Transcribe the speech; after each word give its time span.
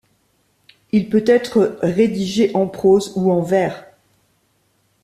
Il 0.93 1.09
peut 1.11 1.25
être 1.27 1.77
rédigé 1.83 2.49
en 2.55 2.65
prose 2.65 3.13
ou 3.15 3.31
en 3.31 3.43
vers. 3.43 3.85